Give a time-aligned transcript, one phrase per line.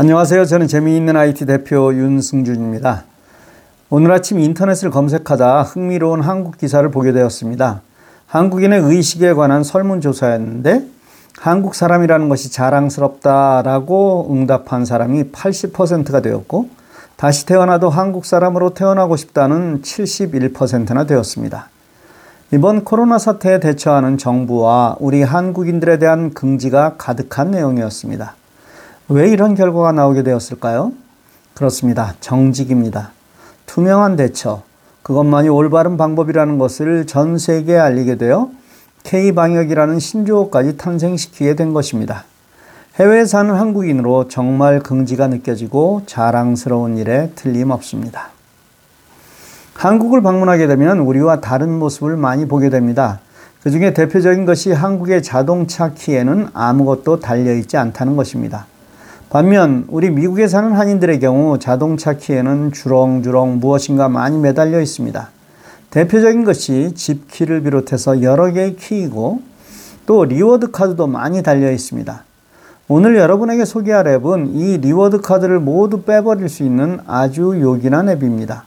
[0.00, 0.46] 안녕하세요.
[0.46, 3.04] 저는 재미있는 IT 대표 윤승준입니다.
[3.90, 7.82] 오늘 아침 인터넷을 검색하다 흥미로운 한국 기사를 보게 되었습니다.
[8.26, 10.86] 한국인의 의식에 관한 설문조사였는데
[11.38, 16.70] 한국 사람이라는 것이 자랑스럽다라고 응답한 사람이 80%가 되었고
[17.16, 21.68] 다시 태어나도 한국 사람으로 태어나고 싶다는 71%나 되었습니다.
[22.54, 28.39] 이번 코로나 사태에 대처하는 정부와 우리 한국인들에 대한 긍지가 가득한 내용이었습니다.
[29.12, 30.92] 왜 이런 결과가 나오게 되었을까요?
[31.54, 32.14] 그렇습니다.
[32.20, 33.10] 정직입니다.
[33.66, 34.62] 투명한 대처,
[35.02, 38.50] 그것만이 올바른 방법이라는 것을 전 세계에 알리게 되어
[39.02, 42.22] K방역이라는 신조어까지 탄생시키게 된 것입니다.
[43.00, 48.28] 해외에 사는 한국인으로 정말 긍지가 느껴지고 자랑스러운 일에 틀림없습니다.
[49.74, 53.18] 한국을 방문하게 되면 우리와 다른 모습을 많이 보게 됩니다.
[53.64, 58.66] 그 중에 대표적인 것이 한국의 자동차 키에는 아무것도 달려있지 않다는 것입니다.
[59.30, 65.30] 반면 우리 미국에 사는 한인들의 경우 자동차 키에는 주렁주렁 무엇인가 많이 매달려 있습니다.
[65.90, 69.40] 대표적인 것이 집 키를 비롯해서 여러 개의 키이고
[70.06, 72.24] 또 reward 카드도 많이 달려 있습니다.
[72.88, 78.64] 오늘 여러분에게 소개할 앱은 이 reward 카드를 모두 빼버릴 수 있는 아주 요긴한 앱입니다.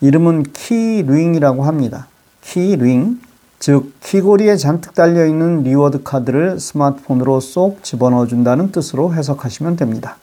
[0.00, 2.08] 이름은 Keyring이라고 합니다.
[2.40, 3.20] 키링.
[3.62, 10.16] 즉 키고리에 잔뜩 달려 있는 reward 카드를 스마트폰으로 쏙 집어넣어 준다는 뜻으로 해석하시면 됩니다.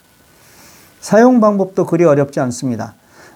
[1.00, 2.96] 사용 방법도 그리 어렵지 않습니다.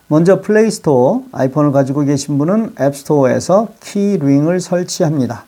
[0.10, 5.46] 먼저 플레이스토어, 아이폰을 가지고 계신 분은 앱스토어에서 Keyring을 설치합니다.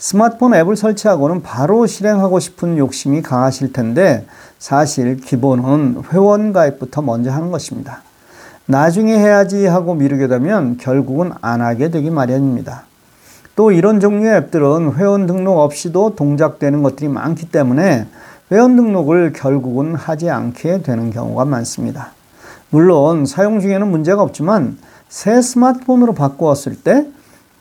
[0.00, 4.26] 스마트폰 앱을 설치하고는 바로 실행하고 싶은 욕심이 강하실 텐데
[4.58, 8.02] 사실 기본은 회원 가입부터 먼저 하는 것입니다.
[8.66, 12.82] 나중에 해야지 하고 미루게 되면 결국은 안 하게 되기 마련입니다.
[13.56, 18.06] 또 이런 종류의 앱들은 회원 등록 없이도 동작되는 것들이 많기 때문에
[18.52, 22.12] 회원 등록을 결국은 하지 않게 되는 경우가 많습니다.
[22.68, 24.76] 물론 사용 중에는 문제가 없지만
[25.08, 27.06] 새 스마트폰으로 바꾸었을 때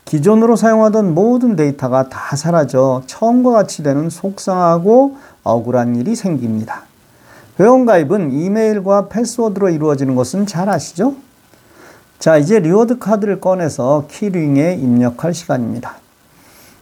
[0.03, 6.83] 기존으로 사용하던 모든 데이터가 다 사라져 처음과 같이 되는 속상하고 억울한 일이 생깁니다.
[7.57, 11.16] 회원가입은 이메일과 패스워드로 이루어지는 것은 잘 아시죠?
[12.19, 15.95] 자, 이제 reward 카드를 꺼내서 Keyring에 입력할 시간입니다.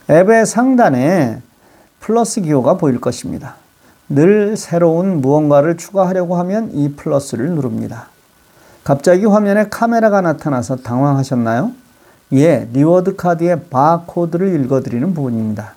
[0.09, 1.41] 앱의 상단에
[1.99, 3.55] 플러스 기호가 보일 것입니다.
[4.09, 8.07] 늘 새로운 무언가를 추가하려고 하면 이 플러스를 누릅니다.
[8.83, 11.71] 갑자기 화면에 카메라가 나타나서 당황하셨나요?
[12.33, 15.75] 예, reward 카드의 바코드를 읽어들이는 부분입니다.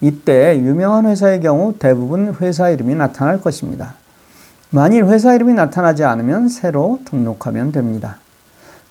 [0.00, 3.94] 이때 유명한 회사의 경우 대부분 회사 이름이 나타날 것입니다.
[4.70, 8.18] 만일 회사 이름이 나타나지 않으면 새로 등록하면 됩니다.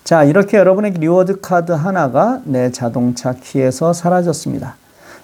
[0.03, 4.75] 자, 이렇게 여러분의 reward 카드 하나가 내 자동차 키에서 사라졌습니다.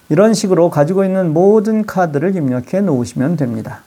[0.09, 3.81] 이런 식으로 가지고 있는 모든 카드를 입력해 놓으시면 됩니다.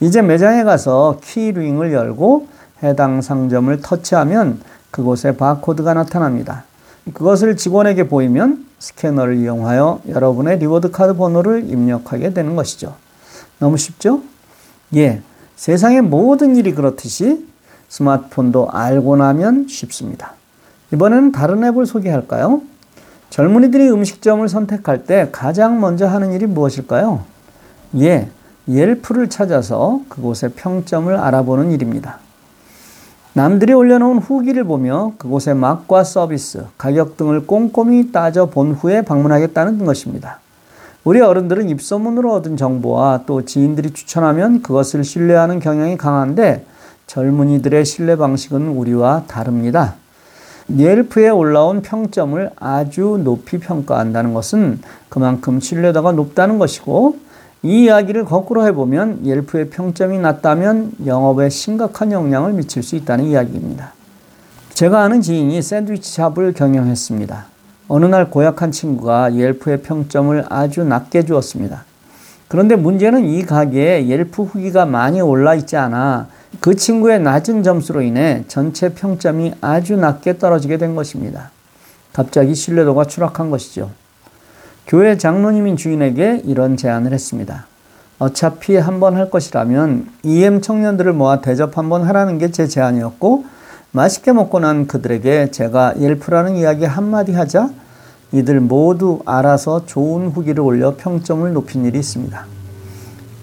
[0.00, 2.46] 이제 매장에 가서 Keyring을 열고
[2.82, 6.64] 해당 상점을 터치하면 그곳에 바코드가 나타납니다.
[7.12, 12.94] 그것을 직원에게 보이면 스캐너를 이용하여 여러분의 reward 카드 번호를 입력하게 되는 것이죠.
[13.58, 14.22] 너무 쉽죠?
[14.96, 15.20] 예.
[15.56, 17.46] 세상의 모든 일이 그렇듯이
[17.92, 20.32] 스마트폰도 알고 나면 쉽습니다.
[20.94, 22.62] 이번에는 다른 앱을 소개할까요?
[23.28, 27.22] 젊은이들이 음식점을 선택할 때 가장 먼저 하는 일이 무엇일까요?
[27.98, 28.28] 예,
[28.66, 32.18] 옐프를 찾아서 그곳의 평점을 알아보는 일입니다.
[33.34, 40.38] 남들이 올려놓은 후기를 보며 그곳의 맛과 서비스, 가격 등을 꼼꼼히 따져 본 후에 방문하겠다는 것입니다.
[41.04, 46.64] 우리 어른들은 입소문으로 얻은 정보와 또 지인들이 추천하면 그것을 신뢰하는 경향이 강한데
[47.12, 49.96] 젊은이들의 신뢰 방식은 우리와 다릅니다.
[50.74, 54.80] 옐프에 올라온 평점을 아주 높이 평가한다는 것은
[55.10, 57.18] 그만큼 신뢰도가 높다는 것이고
[57.64, 63.92] 이 이야기를 거꾸로 해보면 옐프의 평점이 낮다면 영업에 심각한 영향을 미칠 수 있다는 이야기입니다.
[64.72, 67.44] 제가 아는 지인이 샌드위치 샵을 경영했습니다.
[67.88, 71.84] 어느 날 고약한 친구가 옐프의 평점을 아주 낮게 주었습니다.
[72.48, 76.28] 그런데 문제는 이 가게에 옐프 후기가 많이 올라 있지 않아
[76.60, 81.50] 그 친구의 낮은 점수로 인해 전체 평점이 아주 낮게 떨어지게 된 것입니다.
[82.12, 83.90] 갑자기 신뢰도가 추락한 것이죠.
[84.86, 87.66] 교회 장로님인 주인에게 이런 제안을 했습니다.
[88.18, 93.44] 어차피 한 번 할 것이라면 EM 청년들을 모아 대접 한 번 하라는 게 제 제안이었고
[93.92, 97.70] 맛있게 먹고 난 그들에게 제가 옐프라는 이야기 한마디 하자
[98.32, 102.46] 이들 모두 알아서 좋은 후기를 올려 평점을 높인 일이 있습니다.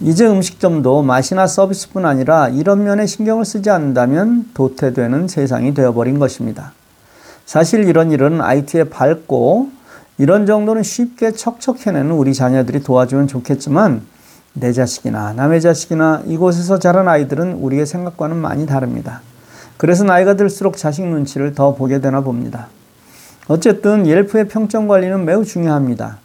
[0.01, 6.72] 이제 음식점도 맛이나 서비스뿐 아니라 이런 면에 신경을 쓰지 않는다면 도태되는 세상이 되어버린 것입니다.
[7.46, 9.69] 사실 이런 일은 IT에 밝고
[10.18, 14.01] 이런 정도는 쉽게 척척해내는 우리 자녀들이 도와주면 좋겠지만
[14.54, 19.22] 내 자식이나 남의 자식이나 이곳에서 자란 아이들은 우리의 생각과는 많이 다릅니다.
[19.78, 22.68] 그래서 나이가 들수록 자식 눈치를 더 보게 되나 봅니다.
[23.48, 26.19] 어쨌든 옐프의 평점 관리는 매우 중요합니다.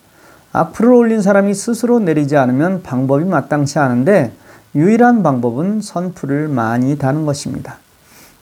[0.56, 4.33] 악플을 올린 사람이 스스로 내리지 않으면 방법이 마땅치 않은데
[4.77, 7.79] 유일한 방법은 선풀을 많이 다는 것입니다.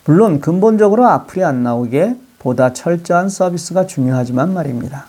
[0.05, 5.07] 물론 근본적으로 악플이 안 나오게 보다 철저한 서비스가 중요하지만 말입니다.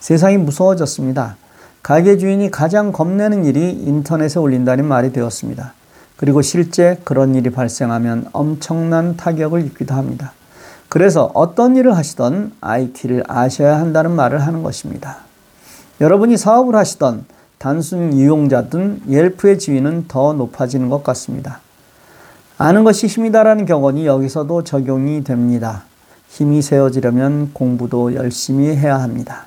[0.00, 1.36] 세상이 무서워졌습니다.
[1.82, 5.74] 가게 주인이 가장 겁내는 일이 인터넷에 올린다는 말이 되었습니다.
[6.16, 10.32] 그리고 실제 그런 일이 발생하면 엄청난 타격을 입기도 합니다.
[10.88, 15.18] 그래서 어떤 일을 하시던 IT를 아셔야 한다는 말을 하는 것입니다.
[16.04, 17.24] 여러분이 사업을 하시던
[17.56, 21.60] 단순 이용자든 옐프의 지위는 더 높아지는 것 같습니다.
[22.58, 25.84] 아는 것이 힘이다라는 격언이 여기서도 적용이 됩니다.
[26.28, 29.46] 힘이 세워지려면 공부도 열심히 해야 합니다.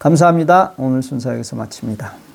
[0.00, 0.72] 감사합니다.
[0.76, 2.31] 오늘 순서 여기서 마칩니다.